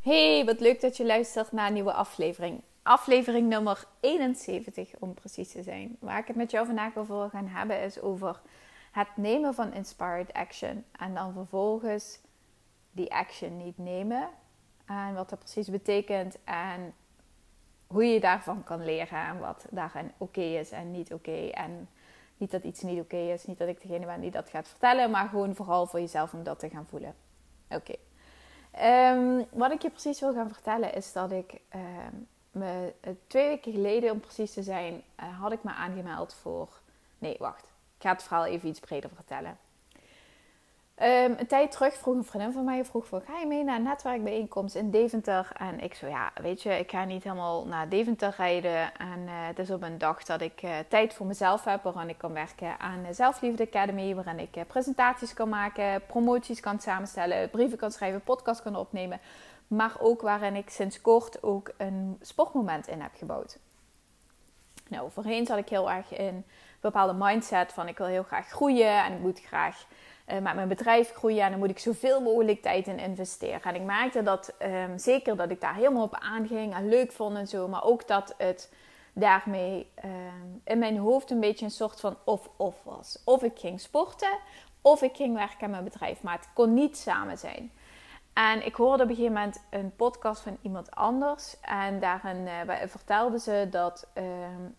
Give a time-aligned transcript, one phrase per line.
[0.00, 2.62] Hey, wat leuk dat je luistert naar een nieuwe aflevering.
[2.82, 5.96] Aflevering nummer 71 om precies te zijn.
[5.98, 8.40] Waar ik het met jou vandaag over wil gaan hebben is over
[8.92, 10.84] het nemen van inspired action.
[10.92, 12.20] En dan vervolgens
[12.90, 14.28] die action niet nemen.
[14.86, 16.94] En wat dat precies betekent en
[17.86, 21.48] hoe je daarvan kan leren en wat daarin oké is en niet oké.
[21.48, 21.88] En
[22.36, 25.10] niet dat iets niet oké is, niet dat ik degene ben die dat gaat vertellen,
[25.10, 27.14] maar gewoon vooral voor jezelf om dat te gaan voelen.
[27.68, 27.94] Oké.
[28.80, 33.48] Ehm, wat ik je precies wil gaan vertellen is dat ik um, me, eh, twee
[33.48, 36.68] weken geleden, om precies te zijn, uh, had ik me aangemeld voor.
[37.18, 37.64] Nee, wacht.
[37.96, 39.58] Ik ga het verhaal even iets breder vertellen.
[41.02, 43.76] Um, een tijd terug vroeg een vriendin van mij, vroeg van, ga je mee naar
[43.76, 45.50] een netwerkbijeenkomst in Deventer?
[45.56, 48.94] En ik zo, ja, weet je, ik ga niet helemaal naar Deventer rijden.
[48.96, 52.08] En uh, het is op een dag dat ik uh, tijd voor mezelf heb, waarin
[52.08, 54.14] ik kan werken aan de Zelfliefde Academy.
[54.14, 59.20] Waarin ik uh, presentaties kan maken, promoties kan samenstellen, brieven kan schrijven, podcast kan opnemen.
[59.66, 63.58] Maar ook waarin ik sinds kort ook een sportmoment in heb gebouwd.
[64.88, 66.44] Nou, voorheen zat ik heel erg in een
[66.80, 69.86] bepaalde mindset van ik wil heel graag groeien en ik moet graag
[70.32, 71.44] uh, met mijn bedrijf groeien.
[71.44, 73.62] En dan moet ik zoveel mogelijk tijd in investeren.
[73.62, 77.36] En ik merkte dat um, zeker dat ik daar helemaal op aanging en leuk vond
[77.36, 77.68] en zo.
[77.68, 78.72] Maar ook dat het
[79.12, 83.22] daarmee um, in mijn hoofd een beetje een soort van of-of was.
[83.24, 84.38] Of ik ging sporten
[84.82, 86.22] of ik ging werken aan mijn bedrijf.
[86.22, 87.72] Maar het kon niet samen zijn.
[88.32, 91.60] En ik hoorde op een gegeven moment een podcast van iemand anders.
[91.60, 94.24] En daarin uh, vertelde ze dat uh,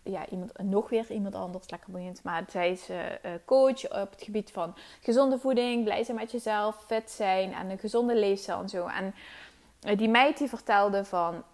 [0.02, 2.22] ja, iemand, nog weer iemand anders, lekker boeiend.
[2.22, 2.96] Maar zij is uh,
[3.44, 7.78] coach op het gebied van gezonde voeding, blij zijn met jezelf, fit zijn en een
[7.78, 8.86] gezonde leefstijl en zo.
[8.86, 9.14] En
[9.96, 11.44] die meid die vertelde van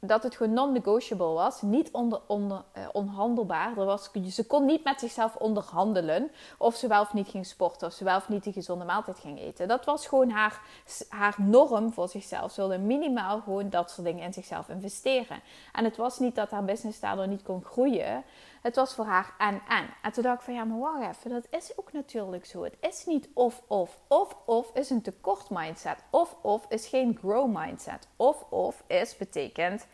[0.00, 1.62] dat het gewoon non-negotiable was.
[1.62, 3.78] Niet onder, onder, uh, onhandelbaar.
[3.78, 7.86] Er was, ze kon niet met zichzelf onderhandelen of ze wel of niet ging sporten.
[7.86, 9.68] Of ze wel of niet die gezonde maaltijd ging eten.
[9.68, 10.60] Dat was gewoon haar,
[11.08, 12.52] haar norm voor zichzelf.
[12.52, 15.40] Ze wilde minimaal gewoon dat soort dingen in zichzelf investeren.
[15.72, 18.24] En het was niet dat haar business daardoor niet kon groeien.
[18.66, 19.86] Het was voor haar en en.
[20.02, 22.64] En toen dacht ik van ja, maar wacht even, dat is ook natuurlijk zo.
[22.64, 23.98] Het is niet of of.
[24.06, 26.04] Of of is een tekort mindset.
[26.10, 28.08] Of of is geen grow mindset.
[28.16, 29.86] Of of is betekent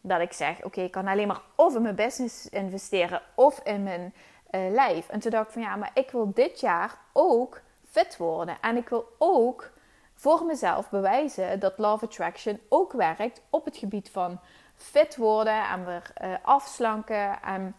[0.00, 3.82] dat ik zeg: oké, ik kan alleen maar of in mijn business investeren of in
[3.82, 4.14] mijn
[4.50, 5.08] uh, lijf.
[5.08, 7.60] En toen dacht ik van ja, maar ik wil dit jaar ook
[7.90, 8.56] fit worden.
[8.60, 9.70] En ik wil ook
[10.14, 14.40] voor mezelf bewijzen dat Love Attraction ook werkt op het gebied van
[14.76, 17.74] fit worden en weer uh, afslanken en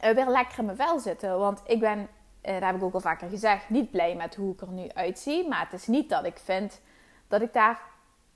[0.00, 1.38] weer lekker in mijn vel zitten.
[1.38, 4.52] Want ik ben, uh, dat heb ik ook al vaker gezegd, niet blij met hoe
[4.52, 5.48] ik er nu uitzie.
[5.48, 6.80] Maar het is niet dat ik vind
[7.28, 7.80] dat ik daar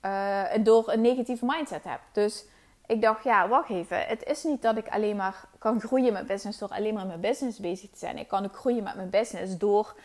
[0.05, 1.99] uh, door een negatieve mindset heb.
[2.11, 2.45] Dus
[2.85, 4.05] ik dacht, ja, wacht even.
[4.05, 7.19] Het is niet dat ik alleen maar kan groeien met business door alleen maar met
[7.19, 8.17] mijn business bezig te zijn.
[8.17, 9.95] Ik kan ook groeien met mijn business door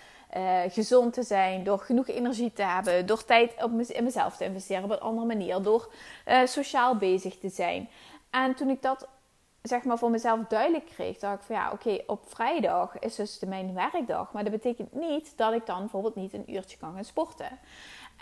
[0.68, 4.84] gezond te zijn, door genoeg energie te hebben, door tijd op in mezelf te investeren
[4.84, 5.92] op een andere manier, door
[6.44, 7.88] sociaal bezig te zijn.
[8.30, 9.08] En toen ik dat
[9.62, 13.38] zeg maar voor mezelf duidelijk kreeg, dacht ik van ja, oké, op vrijdag is dus
[13.46, 14.32] mijn werkdag.
[14.32, 17.58] Maar dat betekent niet dat ik dan bijvoorbeeld niet een uurtje kan gaan sporten.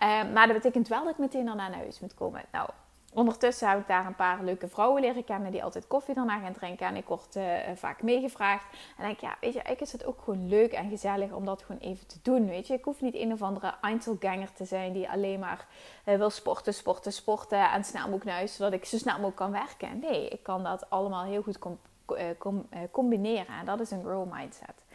[0.02, 2.42] Uh, maar dat betekent wel dat ik meteen daarna naar huis moet komen.
[2.52, 2.68] Nou,
[3.16, 6.52] Ondertussen heb ik daar een paar leuke vrouwen leren kennen die altijd koffie daarna gaan
[6.52, 6.86] drinken.
[6.86, 7.44] En ik word uh,
[7.74, 8.64] vaak meegevraagd.
[8.98, 11.62] En denk ja, weet je, ik is het ook gewoon leuk en gezellig om dat
[11.62, 12.48] gewoon even te doen.
[12.48, 15.66] Weet je, ik hoef niet een of andere Einzelganger te zijn die alleen maar
[16.04, 17.70] uh, wil sporten, sporten, sporten.
[17.70, 19.98] En snel moet naar huis zodat ik zo snel mogelijk kan werken.
[19.98, 21.78] Nee, ik kan dat allemaal heel goed com
[22.90, 23.58] combineren.
[23.60, 24.85] En dat is een grow mindset.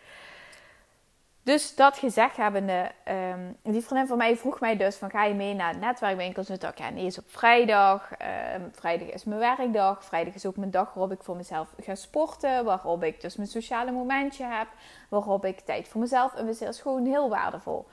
[1.43, 5.33] Dus dat gezegd hebbende, um, die vriendin van mij vroeg mij dus van ga je
[5.33, 6.49] mee naar netwerkwinkels?
[6.49, 8.11] En ik ja nee, is op vrijdag.
[8.55, 10.05] Um, vrijdag is mijn werkdag.
[10.05, 12.65] Vrijdag is ook mijn dag waarop ik voor mezelf ga sporten.
[12.65, 14.67] Waarop ik dus mijn sociale momentje heb.
[15.09, 16.67] Waarop ik tijd voor mezelf investeer.
[16.67, 17.87] Is gewoon heel waardevol.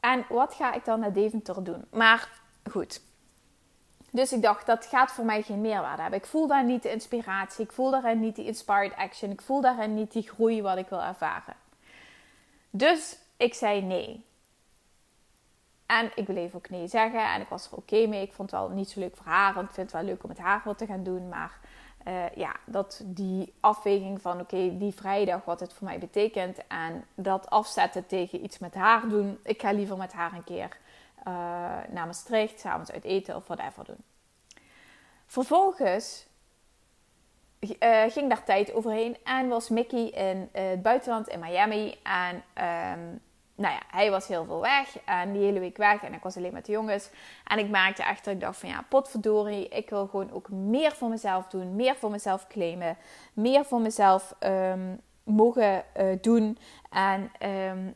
[0.00, 1.84] En wat ga ik dan naar Deventer doen?
[1.90, 2.28] Maar
[2.70, 3.00] goed.
[4.10, 6.20] Dus ik dacht, dat gaat voor mij geen meerwaarde hebben.
[6.20, 7.64] Ik voel daar niet de inspiratie.
[7.64, 9.30] Ik voel daarin niet die inspired action.
[9.30, 11.65] Ik voel daarin niet die groei wat ik wil ervaren.
[12.70, 14.24] Dus ik zei nee.
[15.86, 17.32] En ik bleef ook nee zeggen.
[17.32, 18.22] En ik was er oké mee.
[18.22, 19.54] Ik vond het wel niet zo leuk voor haar.
[19.54, 21.28] Want ik vind het wel leuk om met haar wat te gaan doen.
[21.28, 21.58] Maar
[22.08, 26.66] uh, ja, dat die afweging van oké, die vrijdag, wat het voor mij betekent.
[26.66, 29.38] En dat afzetten tegen iets met haar doen.
[29.42, 30.78] Ik ga liever met haar een keer
[31.18, 31.24] uh,
[31.88, 34.04] naar Maastricht, s'avonds uit eten of whatever doen.
[35.26, 36.26] Vervolgens
[37.60, 41.98] uh, ging daar tijd overheen en was Mickey in het buitenland in Miami.
[42.02, 43.20] En um,
[43.54, 46.36] nou ja, hij was heel veel weg en die hele week weg en ik was
[46.36, 47.10] alleen met de jongens.
[47.44, 50.92] En ik maakte echt dat ik dacht van ja, potverdorie, ik wil gewoon ook meer
[50.92, 52.96] voor mezelf doen, meer voor mezelf claimen,
[53.32, 56.58] meer voor mezelf um, mogen uh, doen.
[56.90, 57.94] En um,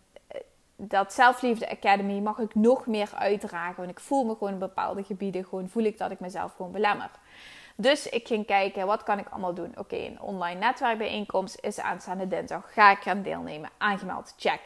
[0.77, 5.03] dat Selfliefde Academy mag ik nog meer uitdragen, want ik voel me gewoon in bepaalde
[5.03, 7.11] gebieden, gewoon voel ik dat ik mezelf gewoon belemmer.
[7.81, 9.73] Dus ik ging kijken, wat kan ik allemaal doen?
[9.77, 12.73] Oké, een online netwerkbijeenkomst is aanstaande dinsdag.
[12.73, 13.71] Ga ik gaan deelnemen?
[13.79, 14.61] Aangemeld, check.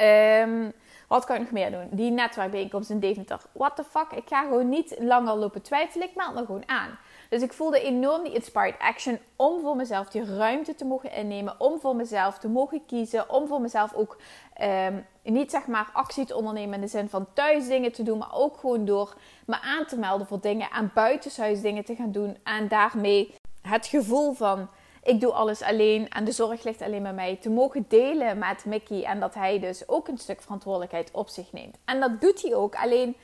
[0.00, 0.72] Um,
[1.08, 1.88] wat kan ik nog meer doen?
[1.90, 3.40] Die netwerkbijeenkomst in Deventer.
[3.52, 4.12] What the fuck?
[4.12, 6.08] Ik ga gewoon niet langer lopen twijfelen.
[6.08, 6.98] Ik meld me gewoon aan.
[7.28, 11.60] Dus ik voelde enorm die inspired action om voor mezelf die ruimte te mogen innemen.
[11.60, 13.30] Om voor mezelf te mogen kiezen.
[13.30, 14.18] Om voor mezelf ook
[14.62, 18.18] um, niet zeg maar actie te ondernemen in de zin van thuis dingen te doen.
[18.18, 20.70] Maar ook gewoon door me aan te melden voor dingen.
[20.70, 22.36] En buitenshuis dingen te gaan doen.
[22.42, 24.68] En daarmee het gevoel van
[25.02, 27.36] ik doe alles alleen en de zorg ligt alleen bij mij.
[27.36, 31.52] Te mogen delen met Mickey en dat hij dus ook een stuk verantwoordelijkheid op zich
[31.52, 31.76] neemt.
[31.84, 32.74] En dat doet hij ook.
[32.74, 33.16] Alleen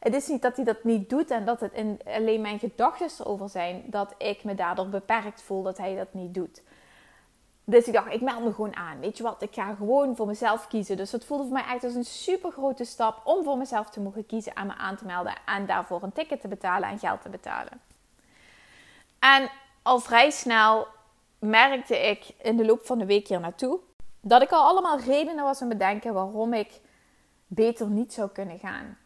[0.00, 1.72] het is niet dat hij dat niet doet en dat het
[2.06, 6.34] alleen mijn gedachten erover zijn dat ik me daardoor beperkt voel dat hij dat niet
[6.34, 6.62] doet.
[7.70, 9.00] Dus ik dacht, ik meld me gewoon aan.
[9.00, 10.96] Weet je wat, ik ga gewoon voor mezelf kiezen.
[10.96, 14.00] Dus dat voelde voor mij echt als een super grote stap om voor mezelf te
[14.00, 15.34] mogen kiezen en me aan te melden.
[15.46, 17.80] En daarvoor een ticket te betalen en geld te betalen.
[19.18, 19.50] En
[19.82, 20.86] al vrij snel
[21.38, 23.78] merkte ik in de loop van de week hier naartoe
[24.20, 26.80] dat ik al allemaal redenen was aan bedenken waarom ik
[27.46, 28.96] beter niet zou kunnen gaan.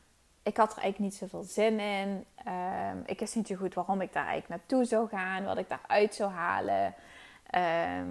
[0.43, 2.25] Ik had er eigenlijk niet zoveel zin in.
[2.45, 5.69] Ehm, ik wist niet zo goed waarom ik daar eigenlijk naartoe zou gaan, wat ik
[5.69, 6.95] daaruit zou halen.
[7.51, 8.09] Ehm,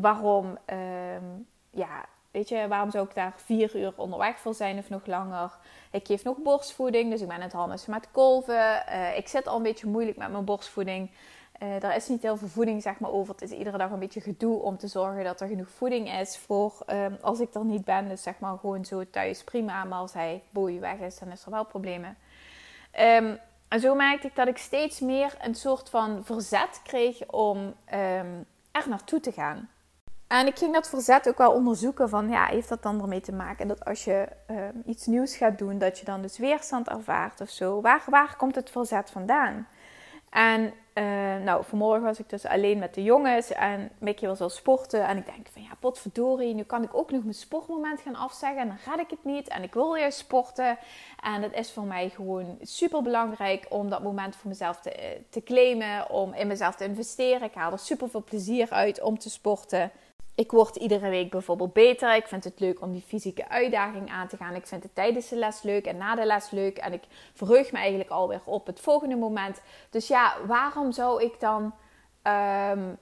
[0.00, 1.24] waarom, ehm,
[1.70, 5.58] ja, weet je, waarom zou ik daar vier uur onderweg voor zijn of nog langer?
[5.90, 8.84] Ik geef nog borstvoeding, dus ik ben het handelen met kolven.
[8.88, 11.10] Uh, ik zit al een beetje moeilijk met mijn borstvoeding.
[11.62, 13.32] Uh, er is niet heel veel voeding zeg maar, over.
[13.32, 16.38] Het is iedere dag een beetje gedoe om te zorgen dat er genoeg voeding is
[16.38, 18.08] voor um, als ik er niet ben.
[18.08, 19.84] Dus zeg maar gewoon zo thuis prima.
[19.84, 22.16] Maar als hij boei weg is, dan is er wel problemen.
[23.00, 23.38] Um,
[23.68, 28.46] en zo merkte ik dat ik steeds meer een soort van verzet kreeg om um,
[28.72, 29.68] er naartoe te gaan.
[30.26, 33.32] En ik ging dat verzet ook wel onderzoeken van, ja, heeft dat dan ermee te
[33.32, 34.28] maken dat als je
[34.84, 37.80] iets nieuws gaat doen, dat je dan dus weerstand ervaart of zo?
[37.80, 39.66] Waar, waar komt het verzet vandaan?
[40.30, 44.48] En uh, nou, vanmorgen was ik dus alleen met de jongens en Mickey was al
[44.48, 45.06] sporten.
[45.06, 48.60] En ik denk van ja, potverdorie, nu kan ik ook nog mijn sportmoment gaan afzeggen.
[48.60, 50.78] En dan ga ik het niet en ik wil juist sporten.
[51.22, 55.20] En het is voor mij gewoon super belangrijk om dat moment voor mezelf te, eh,
[55.30, 56.10] te claimen.
[56.10, 57.42] Om in mezelf te investeren.
[57.42, 59.90] Ik haal er super veel plezier uit om te sporten.
[60.36, 62.14] Ik word iedere week bijvoorbeeld beter.
[62.14, 64.54] Ik vind het leuk om die fysieke uitdaging aan te gaan.
[64.54, 66.78] Ik vind het tijdens de les leuk en na de les leuk.
[66.78, 67.02] En ik
[67.34, 69.62] verheug me eigenlijk alweer op het volgende moment.
[69.90, 71.74] Dus ja, waarom zou ik dan.
[72.22, 72.94] Ehm,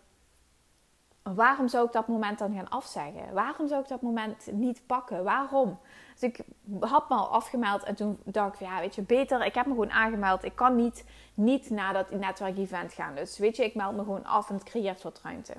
[1.22, 3.32] waarom zou ik dat moment dan gaan afzeggen?
[3.32, 5.24] Waarom zou ik dat moment niet pakken?
[5.24, 5.78] Waarom?
[6.12, 6.44] Dus ik
[6.80, 9.44] had me al afgemeld en toen dacht ik ja, weet je, beter.
[9.44, 10.44] Ik heb me gewoon aangemeld.
[10.44, 11.04] Ik kan niet,
[11.34, 13.14] niet naar dat netwerkevent gaan.
[13.14, 15.54] Dus weet je, ik meld me gewoon af en het creëert wat ruimte.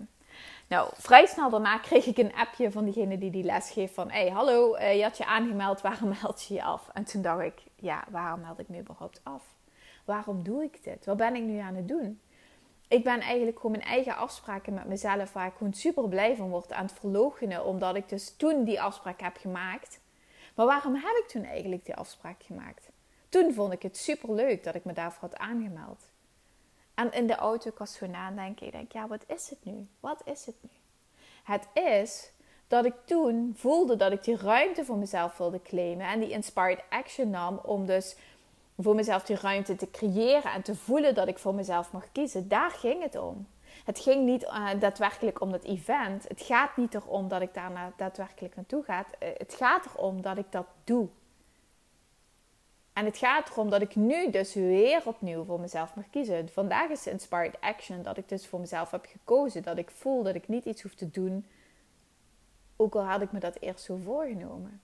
[0.68, 4.12] Nou, vrij snel daarna kreeg ik een appje van diegene die die les geeft van...
[4.12, 6.90] Hey, hallo, uh, je had je aangemeld, waarom meld je je af?
[6.94, 9.44] En toen dacht ik, ja, waarom meld ik me überhaupt af?
[10.06, 11.06] Waarom doe ik dit?
[11.06, 12.20] Wat ben ik nu aan het doen?
[12.88, 15.34] Ik ben eigenlijk gewoon mijn eigen afspraken met mezelf...
[15.34, 17.66] waar ik gewoon super blij van word aan het verloochenen...
[17.66, 20.00] omdat ik dus toen die afspraak heb gemaakt.
[20.56, 22.90] Maar waarom heb ik toen eigenlijk die afspraak gemaakt?
[23.30, 26.10] Toen vond ik het super leuk dat ik me daarvoor had aangemeld.
[26.96, 28.66] En in de auto ik was zo nadenken.
[28.66, 29.88] Ik denk, ja, wat is het nu?
[30.00, 30.70] Wat is het nu?
[31.44, 32.32] Het is
[32.68, 36.08] dat ik toen voelde dat ik die ruimte voor mezelf wilde claimen.
[36.08, 38.16] En die inspired action nam om dus
[38.78, 40.52] voor mezelf die ruimte te creëren.
[40.52, 42.48] En te voelen dat ik voor mezelf mag kiezen.
[42.48, 43.48] Daar ging het om.
[43.86, 46.28] Het ging niet uh, daadwerkelijk om dat event.
[46.28, 49.00] Het gaat niet erom dat ik daar daadwerkelijk naartoe ga.
[49.00, 51.08] Uh, het gaat erom dat ik dat doe.
[52.96, 56.50] En het gaat erom dat ik nu dus weer opnieuw voor mezelf mag kiezen.
[56.50, 59.64] Vandaag is Inspired Action dat ik dus voor mezelf heb gekozen.
[59.64, 61.46] Dat ik voel dat ik niet iets hoef te doen.
[62.76, 64.82] Ook al had ik me dat eerst zo voorgenomen.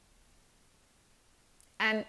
[1.77, 2.06] En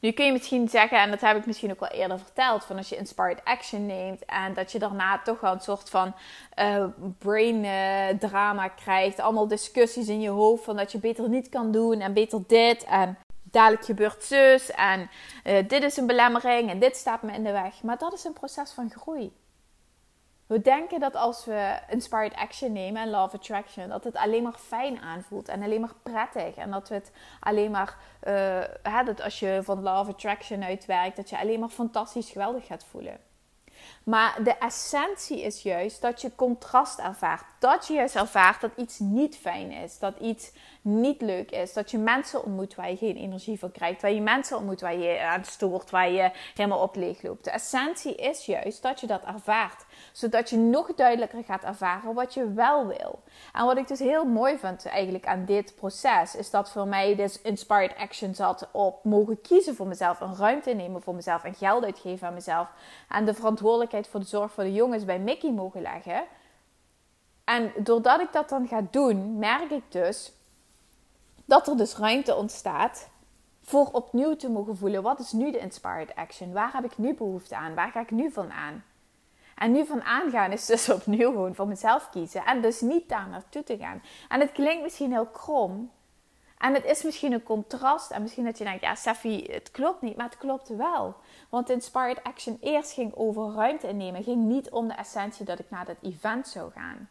[0.00, 2.76] nu kun je misschien zeggen, en dat heb ik misschien ook wel eerder verteld, van
[2.76, 6.14] als je inspired action neemt en dat je daarna toch wel een soort van
[6.58, 6.84] uh,
[7.18, 11.72] brain uh, drama krijgt, allemaal discussies in je hoofd van dat je beter niet kan
[11.72, 13.18] doen en beter dit en
[13.50, 15.10] dadelijk gebeurt zus en
[15.44, 17.82] uh, dit is een belemmering en dit staat me in de weg.
[17.82, 19.32] Maar dat is een proces van groei.
[20.48, 24.58] We denken dat als we inspired action nemen en love attraction, dat het alleen maar
[24.58, 26.54] fijn aanvoelt en alleen maar prettig.
[26.54, 27.96] En dat we het alleen maar,
[28.82, 32.84] uh, dat als je van love attraction uitwerkt, dat je alleen maar fantastisch geweldig gaat
[32.84, 33.27] voelen.
[34.08, 37.44] Maar de essentie is juist dat je contrast ervaart.
[37.58, 39.98] Dat je juist ervaart dat iets niet fijn is.
[39.98, 41.72] Dat iets niet leuk is.
[41.72, 44.02] Dat je mensen ontmoet waar je geen energie van krijgt.
[44.02, 45.90] Waar je mensen ontmoet waar je aan stoort.
[45.90, 47.44] Waar je helemaal op leeg loopt.
[47.44, 49.84] De essentie is juist dat je dat ervaart.
[50.12, 53.22] Zodat je nog duidelijker gaat ervaren wat je wel wil.
[53.52, 56.36] En wat ik dus heel mooi vind eigenlijk aan dit proces.
[56.36, 60.20] Is dat voor mij dus inspired action zat op mogen kiezen voor mezelf.
[60.20, 61.44] Een ruimte nemen voor mezelf.
[61.44, 62.68] En geld uitgeven aan mezelf.
[63.08, 66.24] En de verantwoordelijkheid voor de zorg voor de jongens bij Mickey mogen leggen.
[67.44, 70.32] En doordat ik dat dan ga doen, merk ik dus
[71.44, 73.08] dat er dus ruimte ontstaat
[73.62, 75.02] voor opnieuw te mogen voelen.
[75.02, 76.52] Wat is nu de inspired action?
[76.52, 77.74] Waar heb ik nu behoefte aan?
[77.74, 78.84] Waar ga ik nu van aan?
[79.58, 82.44] En nu van aangaan is dus opnieuw gewoon voor mezelf kiezen.
[82.44, 84.02] En dus niet daar naartoe te gaan.
[84.28, 85.90] En het klinkt misschien heel krom.
[86.58, 88.10] En het is misschien een contrast.
[88.10, 90.16] En misschien dat je denkt, ja Steffi, het klopt niet.
[90.16, 91.16] Maar het klopt wel.
[91.48, 94.22] Want Inspired Action eerst ging over ruimte innemen.
[94.22, 97.08] Ging niet om de essentie dat ik naar dat event zou gaan.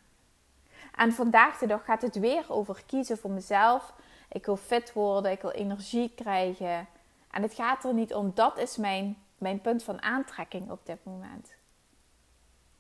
[0.96, 3.94] En vandaag de dag gaat het weer over kiezen voor mezelf.
[4.30, 6.88] Ik wil fit worden, ik wil energie krijgen.
[7.32, 10.98] En het gaat er niet om, dat is mijn, mijn punt van aantrekking op dit
[11.04, 11.57] moment.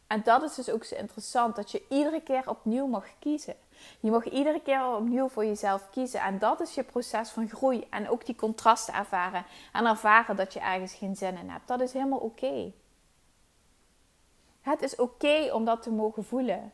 [0.07, 3.55] En dat is dus ook zo interessant, dat je iedere keer opnieuw mag kiezen.
[3.99, 6.21] Je mag iedere keer opnieuw voor jezelf kiezen.
[6.21, 7.87] En dat is je proces van groei.
[7.89, 9.45] En ook die contrasten ervaren.
[9.73, 11.67] En ervaren dat je ergens geen zin in hebt.
[11.67, 12.71] Dat is helemaal oké.
[14.61, 16.71] Het is oké om dat te mogen voelen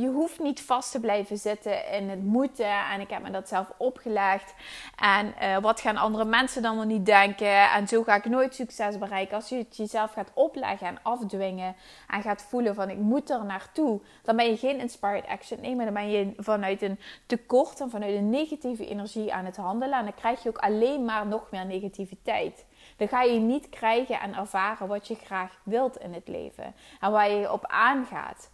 [0.00, 2.86] je hoeft niet vast te blijven zitten in het moeten.
[2.92, 4.54] En ik heb me dat zelf opgelegd.
[4.96, 7.70] En uh, wat gaan andere mensen dan wel niet denken?
[7.70, 9.36] En zo ga ik nooit succes bereiken.
[9.36, 11.76] Als je het jezelf gaat opleggen en afdwingen.
[12.08, 14.00] En gaat voelen van ik moet er naartoe.
[14.22, 15.84] Dan ben je geen inspired action nemen.
[15.84, 19.98] Dan ben je vanuit een tekort en vanuit een negatieve energie aan het handelen.
[19.98, 22.66] En dan krijg je ook alleen maar nog meer negativiteit.
[22.96, 26.74] Dan ga je niet krijgen en ervaren wat je graag wilt in het leven.
[27.00, 28.52] En waar je op aangaat.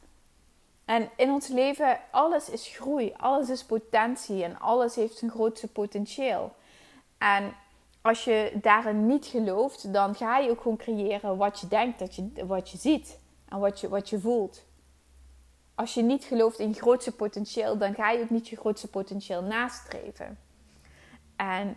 [0.90, 5.68] En in ons leven, alles is groei, alles is potentie en alles heeft zijn grootste
[5.68, 6.54] potentieel.
[7.18, 7.54] En
[8.00, 12.14] als je daarin niet gelooft, dan ga je ook gewoon creëren wat je denkt, dat
[12.14, 13.18] je, wat je ziet
[13.48, 14.62] en wat je, wat je voelt.
[15.74, 18.88] Als je niet gelooft in je grootste potentieel, dan ga je ook niet je grootste
[18.88, 20.38] potentieel nastreven.
[21.36, 21.76] En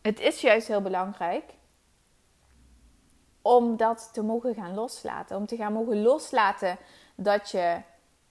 [0.00, 1.44] het is juist heel belangrijk
[3.42, 5.36] om dat te mogen gaan loslaten.
[5.36, 6.76] Om te gaan mogen loslaten
[7.14, 7.80] dat je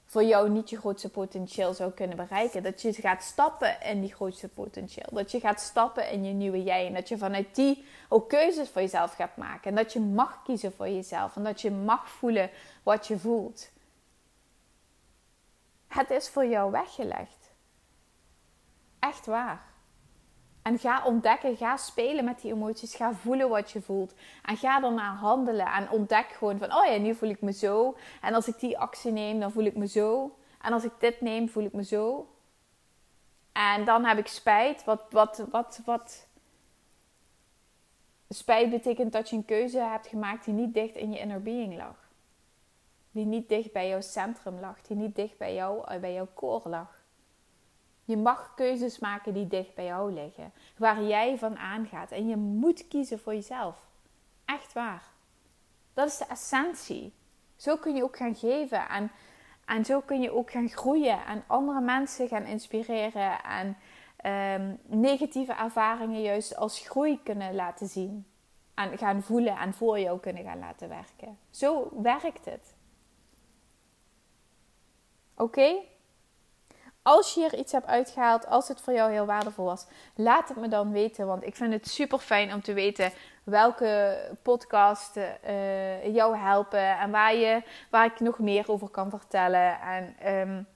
[0.06, 2.64] voor jou niet je grootste potentieel zou kunnen bereiken.
[2.64, 5.10] Dat je gaat stappen in die grootste potentieel.
[5.12, 6.88] Dat je gaat stappen in je nieuwe jij.
[6.88, 9.70] En dat je vanuit die ook keuzes voor jezelf gaat maken.
[9.70, 11.36] En dat je mag kiezen voor jezelf.
[11.36, 12.50] En dat je mag voelen
[12.84, 13.70] wat je voelt.
[15.88, 17.52] Het is voor jou weggelegd.
[19.00, 19.64] Echt waar.
[20.62, 22.96] En ga ontdekken, ga spelen met die emoties.
[22.96, 24.14] Ga voelen wat je voelt.
[24.46, 25.66] En ga daarna handelen.
[25.66, 27.98] En ontdek gewoon van, oh ja, nu voel ik me zo.
[28.22, 30.36] En als ik die actie neem, dan voel ik me zo.
[30.62, 32.30] En als ik dit neem, voel ik me zo.
[33.52, 34.84] En dan heb ik spijt.
[34.84, 36.28] Wat, wat, wat, wat.
[38.30, 41.78] Spijt betekent dat je een keuze hebt gemaakt die niet dicht in je inner being
[41.78, 42.10] lag.
[43.12, 44.82] Die niet dicht bij jouw centrum lag.
[44.82, 47.01] Die niet dicht bij, jou, bij jouw core lag.
[48.04, 52.12] Je mag keuzes maken die dicht bij jou liggen, waar jij van aangaat.
[52.12, 53.90] En je moet kiezen voor jezelf.
[54.46, 55.04] Echt waar.
[55.94, 57.14] Dat is de essentie.
[57.56, 59.12] Zo kun je ook gaan geven en,
[59.66, 63.78] en zo kun je ook gaan groeien en andere mensen gaan inspireren en
[64.16, 68.26] ehm, negatieve ervaringen juist als groei kunnen laten zien.
[68.74, 71.38] En gaan voelen en voor jou kunnen gaan laten werken.
[71.50, 72.76] Zo werkt het.
[75.36, 75.76] Oké?
[77.04, 80.58] Als je hier iets hebt uitgehaald, als het voor jou heel waardevol was, laat het
[80.58, 81.28] me dan weten.
[81.28, 83.12] Want ik vind het super fijn om te weten
[83.44, 89.80] welke podcasts uh, jou helpen en waar, je, waar ik nog meer over kan vertellen.
[89.80, 90.68] En um,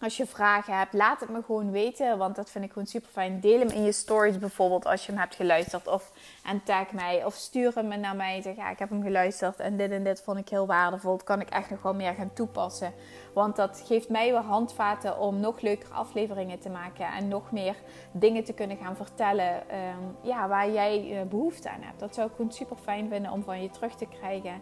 [0.00, 2.18] als je vragen hebt, laat het me gewoon weten.
[2.18, 3.40] Want dat vind ik gewoon super fijn.
[3.40, 5.88] Deel hem in je stories bijvoorbeeld als je hem hebt geluisterd.
[5.88, 6.12] Of
[6.44, 7.24] en tag mij.
[7.24, 8.42] Of stuur hem naar mij.
[8.42, 9.60] Zeg ja, ik heb hem geluisterd.
[9.60, 11.16] En dit en dit vond ik heel waardevol.
[11.16, 12.92] Dat kan ik echt nog wel meer gaan toepassen.
[13.34, 17.06] Want dat geeft mij weer handvaten om nog leukere afleveringen te maken.
[17.06, 17.76] En nog meer
[18.12, 19.68] dingen te kunnen gaan vertellen.
[19.68, 22.00] Ehm, ja, waar jij uh, behoefte aan hebt.
[22.00, 24.60] Dat zou ik gewoon super fijn vinden om van je terug te krijgen.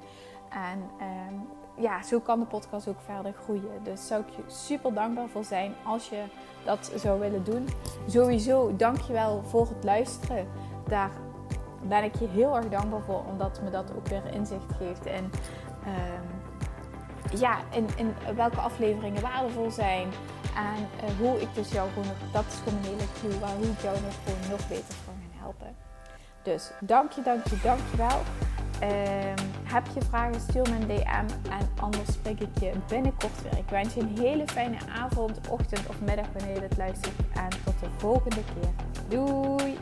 [0.51, 0.91] En
[1.29, 3.83] um, ja, zo kan de podcast ook verder groeien.
[3.83, 6.23] Dus zou ik je super dankbaar voor zijn als je
[6.65, 7.69] dat zou willen doen.
[8.07, 10.47] Sowieso, dankjewel voor het luisteren.
[10.89, 11.11] Daar
[11.83, 15.31] ben ik je heel erg dankbaar voor, omdat me dat ook weer inzicht geeft in,
[15.85, 17.59] ehm, ja,
[17.97, 20.09] in, welke afleveringen waardevol zijn.
[20.57, 23.57] En uh, hoe ik dus jou gewoon nog, dat is gewoon een hele clue, waar
[23.57, 25.77] hoe ik jou nog gewoon nog beter kan helpen.
[26.43, 28.21] Dus dank je, dank je, dank je wel.
[28.89, 33.59] Um, heb je vragen, stuur me een DM en anders spreek ik je binnenkort weer.
[33.59, 37.15] Ik wens je een hele fijne avond, ochtend of middag wanneer je dit luistert.
[37.35, 38.71] En tot de volgende keer.
[39.09, 39.79] Doei!